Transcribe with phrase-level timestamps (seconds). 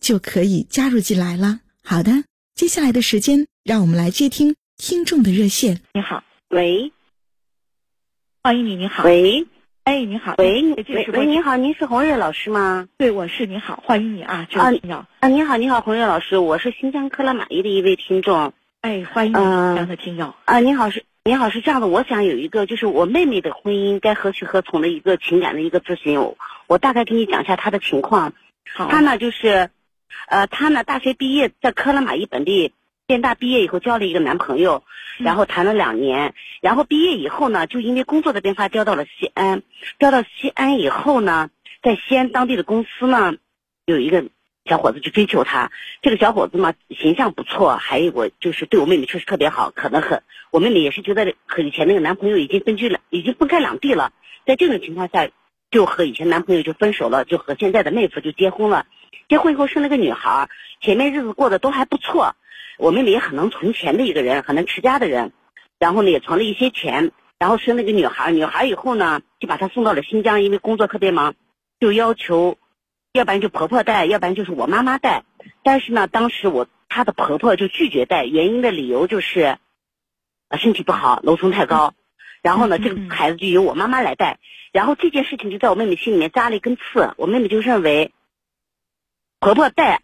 [0.00, 1.60] 就可以加入进来了。
[1.84, 5.80] 好的，接下来的时间，让我们来接听听众的热线。
[5.94, 6.92] 你好，喂，
[8.42, 9.46] 欢迎你，你好，喂，
[9.84, 12.88] 哎，你好，喂，你喂，喂，你好，您是洪瑞老师吗？
[12.96, 15.04] 对，我是，你好，欢迎你啊，这位听友。
[15.20, 18.52] 啊，你好，你好，洪瑞老师，我是新疆克拉玛依的一位听众。
[18.82, 20.34] 哎，欢迎你，这样的听友。
[20.44, 26.20] 啊，你好，是，你好，是这样的，我想有一个，就是我妹妹的婚姻该何去何从的一个情感的一个咨询，
[26.66, 28.32] 我大概给你讲一下她的情况。
[28.72, 29.70] 好，她呢就是。
[30.28, 32.72] 呃，她呢，大学毕业在克拉玛依本地
[33.06, 34.84] 电大毕业以后，交了一个男朋友，
[35.18, 39.62] 然后谈了两年，然后毕业以后呢，就因为工作的变化调到了西安，
[39.98, 41.50] 调到西安以后呢，
[41.82, 43.34] 在西安当地的公司呢，
[43.86, 44.26] 有一个
[44.66, 54.12] 小伙子就追求她，这个小伙子嘛，形象不错，还有我就是对我妹妹确实特别好，可能很我妹妹也是觉得和以前那个男朋友已经分居了，已经分开两地了，
[54.46, 55.28] 在这种情况下，
[55.70, 58.86] 就和以前男朋友就分手了，就和现在的妹夫就结婚了。
[59.28, 60.48] 结婚以后生了个女孩，
[60.80, 62.34] 前面日子过得都还不错。
[62.78, 65.32] 我妹妹也很能存钱的一个人，很能持家的人。
[65.78, 68.30] 然后呢，也存了一些钱，然后生了个女孩。
[68.32, 71.34] 女孩以后呢，就把她送到了新疆，因为工作特别忙，
[71.80, 72.56] 就要求，
[73.12, 75.24] 要不然就婆婆带，要不然就是我妈妈带。
[75.62, 79.58] 但是呢，当时我她的婆婆就拒绝带，原因的理由就是，
[80.56, 81.94] 身体不好，楼层太高。
[82.42, 84.38] 然后呢，这个孩子就由我妈妈来带。
[84.72, 88.12] 然后这件事情就在我妹妹心里面扎了一根刺，我妹妹就认为。
[89.40, 90.02] 婆婆带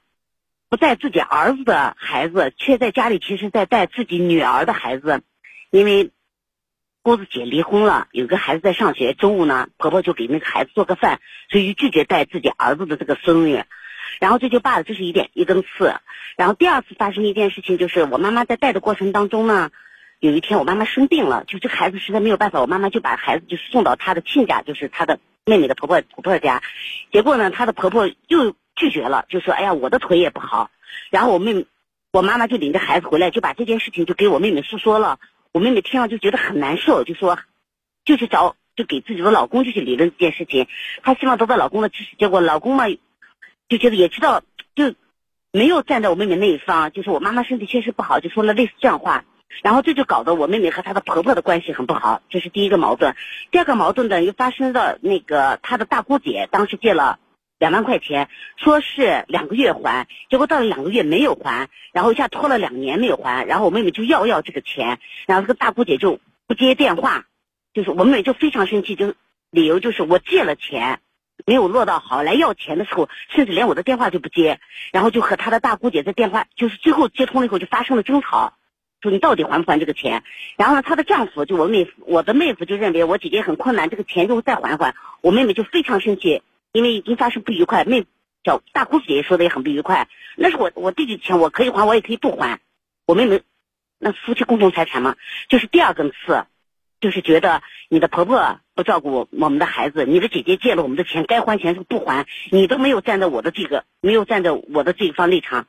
[0.69, 5.23] 不带自己儿子的孩子，却在家里其实在带自己女儿的孩子，
[5.71, 6.13] 因为
[7.03, 13.63] 郭子姐离婚了，有个孩子在上学，中午呢，婆婆就给那个孩子做个饭，所以就拒绝带自己儿子的这个孙女，
[14.21, 15.95] 然后这就罢了，这是一点一根刺。
[16.37, 19.71] 然后第二次发生一件事情，就是我妈妈在带的过程当中呢，
[20.21, 26.63] 有一天我妈妈生病了，就这孩子实在没有办法，我妈妈就把孩子就送到她的亲家，就是她的妹妹的婆婆婆婆家，
[27.11, 28.55] 结果呢，她的婆婆又。
[28.75, 30.71] 拒绝了，就说：“哎呀，我的腿也不好。”
[31.11, 31.67] 然后我妹，
[32.13, 35.19] 我妈妈就领着孩子回来，就把这件事情就给我妹妹诉说了。
[35.53, 37.39] 我妹妹听了就觉得很难受，就说
[38.05, 40.67] ：“就去找，就给自己的老公就去理论这件事情。
[41.03, 42.17] 她希望得到老公的支持。
[42.17, 42.87] 结果老公嘛，
[43.69, 44.43] 就觉得也知道，
[44.75, 44.95] 就
[45.53, 46.91] 没有站在我妹妹那一方。
[46.91, 49.25] 就是我妈妈身体确实不好，就说了类似这样话。
[49.63, 53.15] 然后这就搞得我妹妹和她的婆婆的关系很不好，这是第一个矛盾。
[53.53, 57.21] 第二个矛盾呢，又发生到那个她的大姑姐当时借了。
[57.65, 67.25] 两万块钱，说是两个月还，结果到了两个月没有还，然后一下拖了两年没有还，然后我妹妹就要要这个钱，然后这个大姑姐就不接电话，
[67.73, 69.15] 就是我妹妹就非常生气，就
[69.51, 71.01] 理由就是我借了钱，
[71.47, 74.61] 没有落到好，来要钱的时候，甚至连我的电话就不接，
[74.93, 78.53] 然后就和她的大姑姐在电话，就是最后接通了以后就发生了争吵，
[79.01, 80.23] 说你到底还不还这个钱？
[80.59, 86.43] 然后呢，她的丈夫就我妹夫，我的妹夫就认为我姐姐很困难，这个钱就再还还，我妹妹就非常生气。
[86.75, 88.05] 因为已经发生不愉快，妹
[88.43, 90.09] 小大姑子姐姐说的也很不愉快。
[90.35, 92.59] 那是我我弟弟的钱，我可以还，我也可以不还。
[93.07, 93.43] 我妹妹，
[94.01, 95.15] 那夫妻共同财产嘛，
[95.49, 96.45] 就是第二根刺，
[97.01, 105.69] 就是觉得你的婆婆不照顾我们的孩子，你的姐姐借了我们的钱，该还钱是不还，你都没有站在我的这个，没有站在我的这一方立场。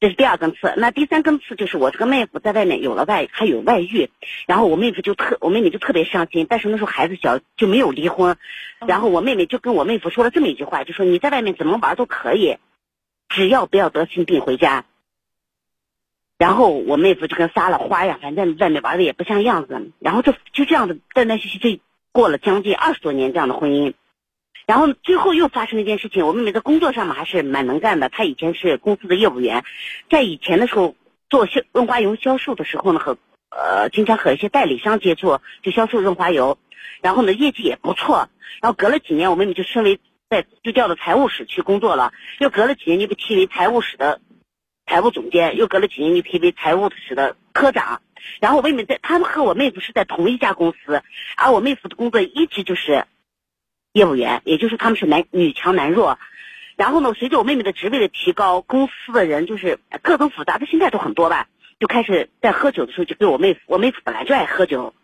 [0.00, 4.10] 这是第二根刺，那第三根刺就是我这个妹夫在外面有了外，还有外遇，
[4.46, 8.36] 然后我妹夫就特，我妹妹就特别伤心，但是那时候孩子小就没有离婚，
[8.86, 12.58] 然后我妹妹就跟我妹夫说了这么一句话，就说你在外面怎么玩都可以，
[13.28, 14.84] 只要不要得心病回家。
[16.38, 23.94] 然后我妹夫就跟撒了花呀，反正外面玩的也不像样子，然后就就这样的断断续续就过了将近二十多年这样的婚姻。
[24.68, 28.10] 然后最后又发生了一件事情，我妹妹在工作上嘛还是蛮能干的。
[28.10, 29.64] 她以前是公司的业务员，
[30.10, 30.94] 在以前的时候
[31.30, 33.16] 做销润滑油销售的时候呢，和
[33.48, 36.58] 呃经常和一些代理商接触，就销售润滑油，
[37.00, 38.28] 然后呢业绩也不错。
[38.60, 42.12] 然后隔了几年，我妹妹就升为在就调到财务室去工作了。
[42.38, 44.20] 又隔了几年，就被提为财务室的
[44.84, 48.02] 财务总监，又隔了几年就提为财务室的科长。
[48.38, 51.02] 然后我妹妹在，他们和我妹夫是在同一家公司，
[51.38, 53.06] 而我妹夫的工作一直就是
[53.92, 56.18] 业务员，也就是他们是男女强男弱。
[56.76, 61.48] 然后呢，随着我妹妹的职位的提高，公司的人就是各种复杂的心态都很多吧，
[61.80, 64.94] 就开始在喝酒的时候就跟我妹夫，我妹夫本来就爱喝酒，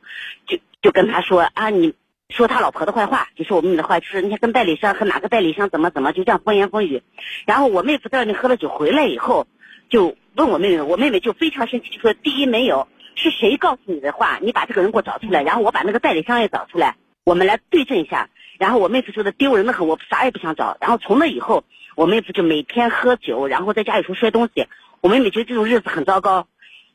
[0.47, 1.95] 就就跟他说啊，你
[2.29, 7.03] 说他老婆的坏话，就说我妹妹的坏，就是你看跟代理商和哪个代理商怎么怎么，就这样风言风语。
[7.45, 9.49] 然后我妹夫在外面喝了酒回来以后，
[9.89, 12.87] 就问我妹妹，我妹妹就非常生气，就说第一没有
[13.17, 16.95] 是谁告诉你的话，你把这个人给我找出来，然后我把那个代理商也找出来，
[17.25, 18.31] 我们来对证一下。
[18.59, 20.77] 然后我妹夫说的丢人的很，我啥也不想找。
[20.81, 21.65] 然后从那以后，
[21.97, 24.67] 我妹夫就每天喝酒，然后在家里头摔东西。
[25.01, 26.47] 我妹妹觉得这种日子很糟糕。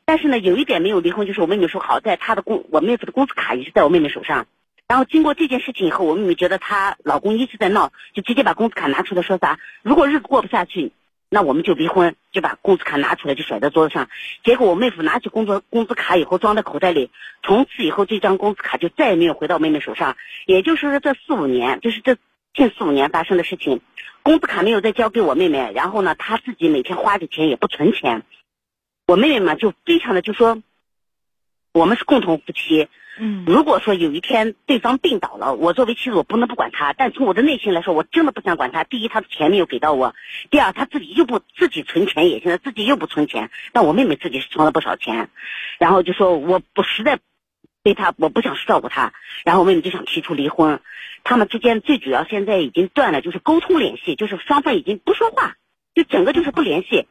[0.04, 4.46] 但是呢，有一点没有离婚，就是我妹妹说好在她的工，我妹夫的工资卡也是在我妹妹手上。
[4.88, 10.92] 然后经过这件事情以后，我妹妹觉得她老公一直在闹，就直接把工资卡拿出来说啥，如果日子过不下去。
[11.32, 14.08] 那我们就离婚，就把工资卡拿出来就甩在桌子上。
[14.42, 17.12] 结果我妹夫拿起工作工资卡以后装在口袋里，
[17.44, 20.16] 从此以后这张工资卡就再也没有回到妹妹手上。
[20.44, 22.16] 也就是说这四五年，就是这
[22.52, 23.80] 近四五年发生的事情，
[24.24, 28.24] 工资卡没有再交给我妹妹，然后呢，他自己每天花的钱也不存钱。
[29.06, 30.60] 我妹妹嘛就非常的就说，
[31.72, 32.88] 我们是共同夫妻。
[33.18, 38.82] 嗯，如果说有一天对方病倒了，我作为妻子我不能不管他，但从我的内心来说，我真的不想管他。
[38.82, 40.14] 第一，他的钱没有给到我；
[40.48, 43.50] 第二，他自己又不自己存钱，也现在自己又不存钱。
[43.72, 45.28] 但我妹妹自己是存了不少钱，
[45.78, 47.18] 然后就说我不实在
[47.82, 49.12] 对他我不想照顾他，
[49.44, 50.80] 然后我妹妹就想提出离婚。
[51.22, 55.56] 他们之间最主要现在已经断了，就是沟通联系，就是双方已经不说话，
[55.94, 57.06] 就整个就是不联系。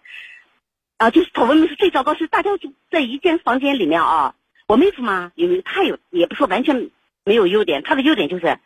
[0.97, 4.33] 啊，就是我妹妹是最糟糕，是大家就在一间房间里面啊。
[4.69, 6.91] 我妹夫嘛，有他有，也不说完全
[7.23, 7.81] 没有优点。
[7.81, 8.59] 他的优点就是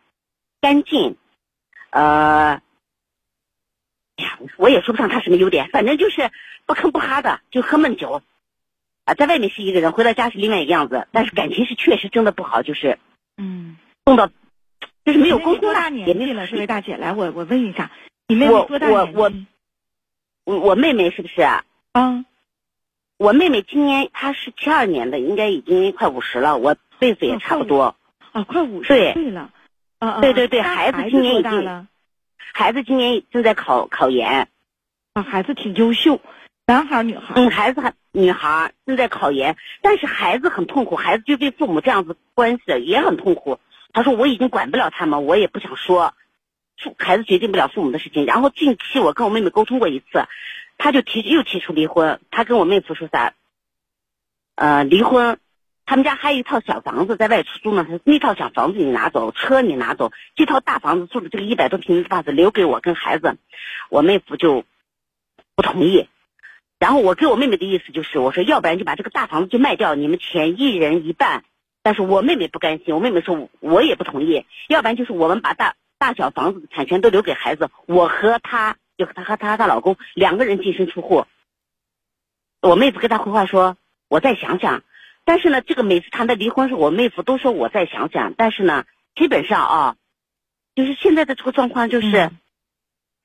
[0.60, 1.16] 干净，
[1.92, 2.62] 呃，
[4.18, 6.30] 哎呀，我也说不上他什么优点，反正就是
[6.66, 8.22] 不吭不哈的，就喝闷酒。
[9.06, 11.08] 啊，在外面是一个人，回到家是另外一个样子。
[11.14, 13.00] 但是感情是确实真的不好，就是
[13.38, 14.30] 嗯，碰到
[15.06, 16.46] 就是没有沟通多大年纪了？
[16.48, 17.92] 这位大姐，来，我我问一下，
[18.28, 19.18] 你妹妹多大年纪？
[19.18, 19.32] 我我
[20.44, 21.64] 我我妹妹是不是啊？
[21.94, 22.26] 啊。
[23.24, 26.58] 我妹妹今年她是七二年的，应该已经快五十了。
[26.58, 27.96] 我辈子也差不多。
[28.34, 29.50] 啊，快五十岁了。
[30.00, 31.88] 啊对对对，孩子今年已经。
[32.54, 34.50] 孩子今年正在考考研。
[35.14, 36.20] 啊，孩子挺优秀，
[36.68, 37.34] 男孩女孩？
[37.38, 43.58] 嗯，孩子还女孩正在考研，但是孩子很痛苦，孩子就对父母这样子关系也很痛苦。
[43.94, 46.14] 他说我已经管不了他们，我也不想说，
[46.78, 48.26] 父孩子决定不了父母的事情。
[48.26, 50.28] 然后近期我跟我妹妹沟通过一次。
[50.84, 53.36] 他就提又提出离婚，他跟我妹夫说啥？
[54.56, 55.40] 呃，离婚，
[55.86, 63.38] 他们家还有一套小房子在外出租呢，那套小房子你拿走，车你拿走，这套大房子住的这个一百多平的房子留给我跟孩子，
[63.90, 64.66] 我妹夫就
[65.56, 66.10] 不同意。
[66.80, 71.46] 然后我跟我妹妹的意思就是，我说要不然就把这个大房子就卖掉，你们钱一人一半。
[71.82, 78.76] 但是我妹妹不甘心，我妹妹说我也不同意，要不然就是我们把大大小房子的产权都留给孩子，我和他。
[79.06, 81.26] 就她和她她老公两个人净身出户，
[82.62, 83.78] 我妹夫跟她回话说
[84.08, 84.84] ：“我再想想。”
[85.26, 88.34] 但是呢，这个每次谈的离婚时，我妹夫都说我再想想。
[88.34, 88.86] 但是呢，
[89.16, 89.96] 基本上啊，
[90.76, 92.30] 就是现在的这个状况就是，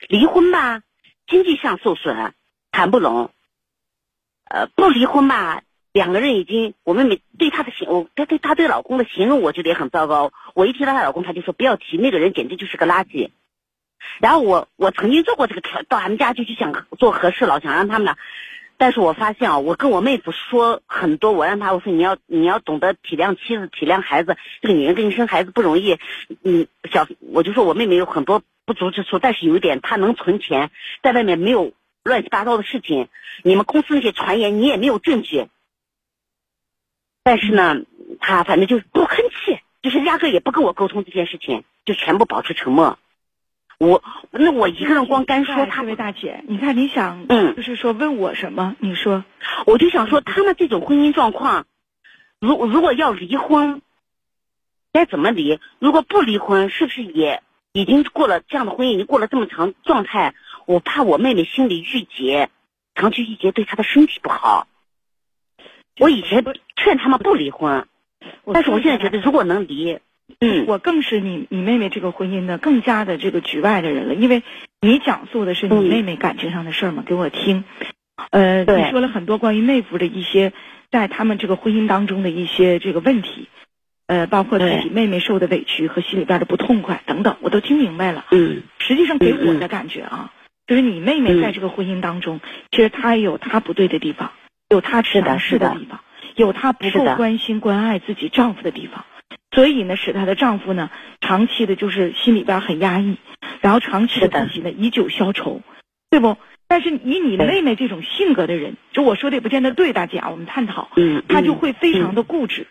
[0.09, 0.83] 离婚吧，
[1.27, 2.33] 经济上受损，
[2.71, 3.31] 谈不拢；
[4.45, 10.33] 呃，不离婚吧，两个人已经，我妹妹对她的形，我她对她对老公的形容，我觉得也很糟糕。
[10.55, 13.31] 我一提到她老公，她就说不要提，那个人简直就是个垃圾。
[14.21, 18.19] 然后我我曾经做过这个调，到他们家就去想做和事佬，想让他们俩，
[18.77, 25.99] 但是我发现啊，我跟我妹夫说很多，我让他我说你要你要懂得体谅妻子，体谅孩子，这个女人给你生孩子不容易，
[26.43, 30.71] 嗯，小我就说我妹妹有很多不足之处，但是有一点她能存钱，
[31.03, 31.73] 在外面没有
[32.05, 33.09] 乱七八糟的事情，
[33.43, 35.47] 你们公司那些传言你也没有证据，
[37.23, 37.77] 但是呢，
[38.21, 42.99] 她反正就是不吭气，就是压根也不跟我沟通这件事情，就全部保持沉默。
[43.79, 48.75] 我那我一个人光干说他，这位大姐，你看你想，嗯，就是说问我什么？
[48.81, 49.25] 你说，
[49.67, 51.65] 我就想说他们这种婚姻状况，
[52.41, 53.81] 如如果要离婚，
[54.93, 55.61] 该怎么离？
[55.79, 60.35] 如果不离婚，是不是也已经过了这样的婚姻，已经过了这么长状态？
[60.67, 62.51] 我怕我妹妹心里郁结，
[62.97, 64.67] 长期郁结对她的身体不好。
[66.01, 66.45] 我以前
[66.75, 67.87] 劝他们不离婚，
[68.53, 70.01] 但是我现在觉得如果能离。
[70.41, 74.43] 嗯，我更是你你妹妹这个婚姻的更加的这个局外的人了，因为
[74.81, 77.65] 你讲述的是你妹妹感情上的事儿嘛，给我听。
[78.31, 80.53] 呃，你说了很多关于妹夫的一些
[80.91, 83.49] 在他们这个婚姻当中的一些这个问题，
[84.07, 88.27] 呃，包括自己妹妹受的委屈和心里边的不痛快等等，我都听明白了。
[88.31, 90.33] 嗯，实际上给我的感觉啊，
[90.67, 94.33] 就是你妹妹在这个婚姻当中，其实她也有她不对的地方，
[94.69, 96.01] 有她强势的地方，
[96.35, 99.05] 有她不够关心关爱自己丈夫的地方，
[99.51, 100.91] 所以呢，使她的丈夫呢，
[101.21, 103.17] 长期的就是心里边很压抑，
[103.61, 105.63] 然后长期的自己呢以酒消愁，
[106.11, 106.37] 对不？
[106.67, 112.67] 但是以你妹妹这种性格的人，就我说的也不见得对，大姐啊，我们探讨，嗯，她就会非常的固执，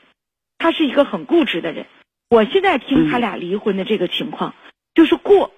[0.57, 1.88] 她是一个很固执的人。
[2.29, 4.53] 我现在听他俩离婚的这个情况，
[4.93, 5.51] 就是过。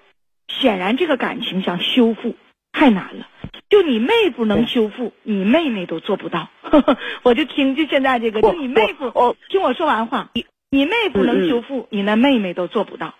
[0.48, 2.34] 显然，这个感情想修复
[2.72, 3.28] 太难了。
[3.68, 6.48] 就你妹夫能修复，你妹妹都做不到。
[7.22, 10.30] 我就听，就现在这个，就你妹夫，哦，听我说完话，
[10.70, 13.14] 你你妹不能修复，你那妹妹都做不到。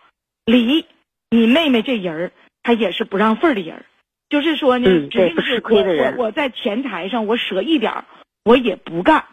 [0.44, 0.86] 离，
[1.30, 3.84] 你妹妹这人儿，她也是不让份儿的人儿，
[4.28, 6.16] 就是说呢，指定是亏的人。
[6.16, 8.04] 我我在前台上，我舍一点儿，
[8.44, 9.26] 我也不干。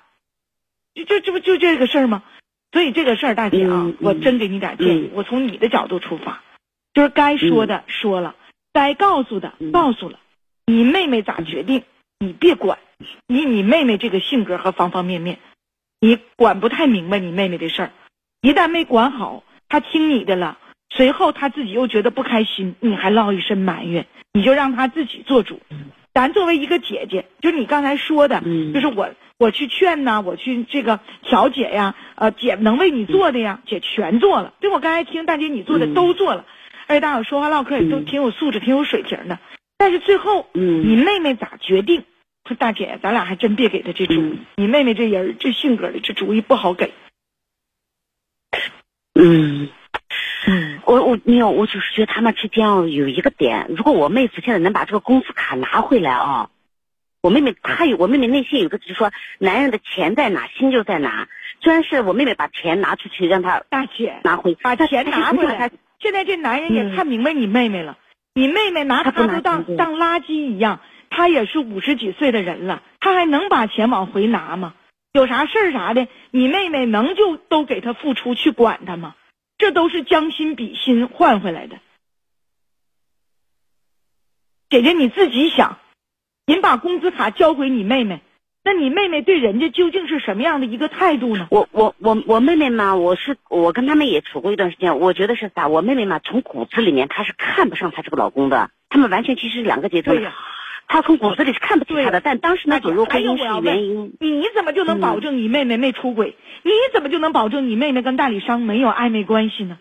[0.96, 2.24] 就就这不就这个事儿吗？
[2.72, 6.44] 所以这个事儿，大姐啊，我真给你点建议，我从你的角度出发。
[6.94, 8.36] 就是该说的说了，
[8.74, 10.20] 该告诉的告诉了，
[10.66, 11.84] 你妹妹咋决定，
[12.18, 12.80] 你别管。
[13.28, 15.38] 以你妹妹这个性格和方方面面，
[16.00, 17.92] 你管不太明白你妹妹的事儿。
[18.42, 20.58] 一旦没管好，他听你的了，
[20.90, 25.60] 随后他自己又觉得不开心，你还落一身埋怨，你就让他自己做主。
[26.14, 28.42] 咱作为一个姐姐，就是你刚才说的，
[28.74, 34.54] 就是我我去劝呐，我去这个调解呀，呃，姐能为你做的呀，姐全做了。
[34.60, 36.46] 对我刚才听大姐你做的都做了。
[36.88, 39.40] 而且大伙说话唠嗑也都挺有素质，挺有水平的。
[39.78, 42.04] 但是最后，嗯，你妹妹咋决定？
[42.48, 44.40] 说大姐，咱俩还真别给她这主意。
[44.56, 46.94] 你妹妹这人这性格的，这主意不好给。
[49.18, 49.70] 嗯
[50.48, 56.50] 嗯，我我没有，我就是觉得他们之间哦有一个点，如果我妹夫现在能把这个工资卡拿回来啊，
[57.22, 61.28] 我妹妹她有，我妹妹内心有个就是说，男人的钱在哪，心就在哪。
[61.60, 65.72] 虽然是我妹妹把钱拿出去让他大姐拿回，把钱拿回来。
[66.00, 67.98] 现在这男人也看明白你妹妹了，
[68.36, 74.76] 你妹妹拿他都当当垃圾一样，他也是五十几岁的人了，他还能把钱往回拿吗？
[75.18, 79.16] 有啥事儿啥的，你妹妹能就都给他付出去管他吗？
[79.58, 81.78] 这都是将心比心换回来的。
[84.70, 85.80] 姐姐你自己想，
[86.46, 88.22] 您把工资卡交回你妹妹。
[88.64, 91.48] 那你妹妹对人家究竟是什么样的一个态度呢？
[91.50, 95.68] 我我我我妹妹嘛，我是我跟他们也处过一段时间，我觉得是啥？
[95.68, 100.14] 我妹妹嘛，从骨子里面她是看不上她这个老公的，他们完全其实是两个阶层。
[100.14, 100.36] 对呀，
[100.88, 104.16] 她从骨子里是看不起他的，但当时那走入婚姻是原因。
[104.20, 106.36] 你怎么就能保证你妹妹没出轨？
[106.64, 109.78] 你怎么就能保证你妹妹跟代理商没有暧昧关系呢？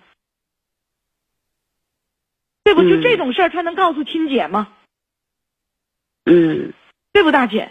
[2.64, 2.82] 对不？
[2.82, 4.72] 就这种事儿，他能告诉亲姐吗？
[6.24, 6.72] 嗯，
[7.12, 7.70] 对不，大姐？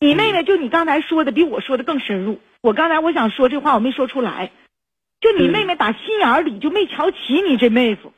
[0.00, 2.40] 你妹妹就你刚才说的比我说的更深入。
[2.60, 4.50] 我刚才我想说这话我没说出来，
[5.20, 8.12] 就你妹妹打心眼里就没瞧起你这妹夫，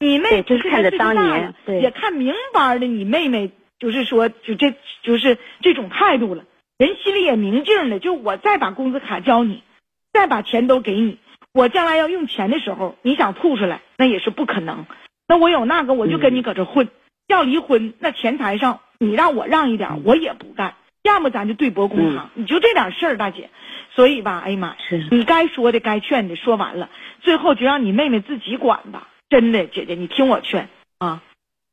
[0.00, 6.44] 你妹就是看着当年也看明白的，你妹妹就是说就这就是这种态度了，
[6.78, 7.98] 人心里也明镜了。
[7.98, 9.64] 就我再把工资卡交你，
[10.12, 11.18] 再把钱都给你，
[11.52, 14.86] 我将来要用钱的时候，你想吐出来那也是不可能。
[15.26, 16.88] 那我有那个我就跟你搁这混，
[17.26, 20.74] 要离婚那钱财上你让我让一点我也不干。
[21.02, 23.48] 要么咱就对簿公堂，你就这点事儿，大姐，
[23.94, 24.76] 所以吧，哎呀妈，
[25.10, 26.90] 你该说的、该劝的说完了，
[27.22, 29.08] 最后就让你妹妹自己管吧。
[29.30, 30.68] 真的，姐姐，你听我劝
[30.98, 31.22] 啊，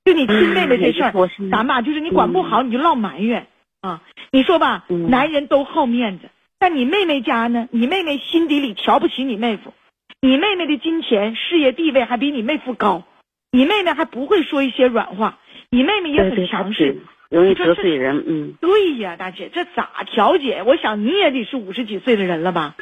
[0.08, 1.12] 就你亲妹妹这事儿，
[1.52, 3.48] 咱吧就是你管不好，你就落埋怨
[3.82, 4.02] 啊。
[4.32, 9.74] 你说吧，男人都好面子，但你妹妹家呢，你妹妹心底里瞧不起你妹夫，
[10.22, 13.04] 你妹妹的金钱、事业地位还比你妹夫高，
[13.52, 17.02] 你妹妹还不会说一些软话，你妹妹也很强势。
[17.30, 20.64] 容易得罪人，嗯，对呀，大姐，这咋调解？
[20.66, 22.78] 我想你也得是五十几岁的人了吧？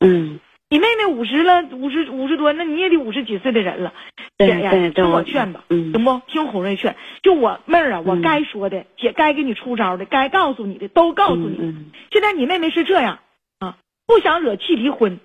[0.00, 0.40] 嗯，
[0.74, 3.94] 你妹妹五十了，五十五十多，那你也得五十几岁的人了。
[4.38, 6.20] 姐呀，听我劝吧，行不？
[6.26, 11.92] 听红瑞劝，就我妹儿啊，我该说的，姐该给你出招的，该告诉你的都告诉你。
[12.10, 13.20] 现在你妹妹是这样
[13.60, 13.76] 啊，
[14.08, 15.20] 不想惹气离婚，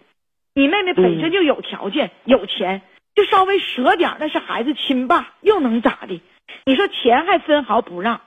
[0.54, 2.84] 你妹妹本身就有条件有钱，
[3.16, 6.22] 就稍微舍点，那是孩子亲爸，又能咋的？
[6.64, 8.22] 你说钱还分毫不让。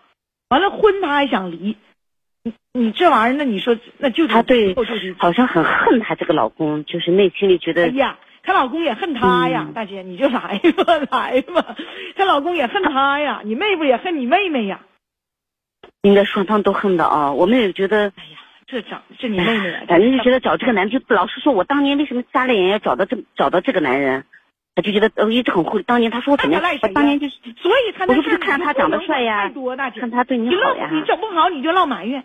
[0.49, 1.77] 完了，婚他还想离，
[2.45, 4.75] 你你这玩意儿，那你说那就是他对，
[5.19, 7.85] 好像很恨她这个老公，就是内心里觉得。
[7.85, 11.77] 哎呀，她老公也恨她呀，大姐你就来吧， 来吧，
[12.17, 14.81] 她老公也恨她呀，你妹夫也恨你妹妹呀，
[16.03, 17.33] 应该双方都恨的啊。
[17.33, 24.25] 我们也觉得，哎呀，这长这你妹妹，反正就觉得找这个男人，老是说，我当年为什么瞎了眼要找到这找到这个男人？
[24.75, 29.53] 他就觉得呃一直很会，当年他说我怎么样，我当年就是，所以他那事儿看他长得帅呀，
[30.01, 32.25] 看他对你好呀，你整不好你就落埋怨，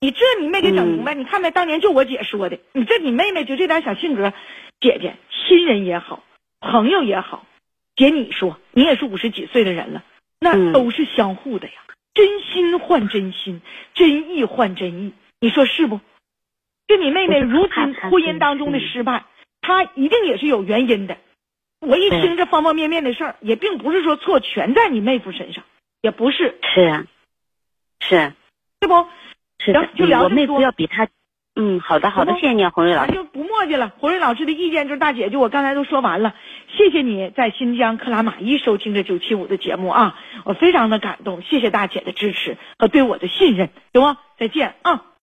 [0.00, 1.50] 你这你没给整明白，你看没？
[1.50, 4.32] 当年就我姐说的，你这你妹妹就这点小性格，
[4.80, 6.24] 姐姐亲人也好，
[6.60, 7.44] 朋友也好，
[7.96, 10.02] 姐你说你也是五十几岁的人了，
[10.38, 11.74] 那都是相互的呀。
[12.14, 13.60] 真心换真心，
[13.94, 16.00] 真意换真意，你说是不？
[16.88, 19.24] 就你妹妹如今婚姻当中的失败，
[19.60, 21.18] 她一定也是有原因的。
[21.78, 25.62] 我一听这方方面面的事儿，也并不是说错全在你妹夫身上，
[26.00, 26.58] 也不是。
[26.74, 27.06] 是啊，
[28.00, 28.32] 是，
[28.80, 29.06] 是不？
[29.64, 31.08] 是的，就聊我妹夫要比他。
[31.56, 33.12] 嗯，好的，好的，谢谢你，洪瑞老师。
[33.12, 33.92] 就不墨迹了。
[33.98, 36.34] 洪瑞老师的意见就是，大姐，就我刚才都说完了，
[36.68, 44.18] 谢谢你在新疆克拉玛依收听这九七五的节目啊，我非常的感动，谢谢大姐的支持和对我的信任，行吗？
[44.38, 45.09] 再见啊。